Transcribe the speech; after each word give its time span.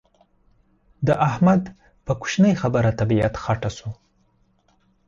د 1.07 1.09
احمد 1.29 1.61
په 2.05 2.13
کوشنۍ 2.21 2.53
خبره 2.61 2.89
طبيعت 2.99 3.33
خټه 3.43 3.69
شو. 3.77 3.89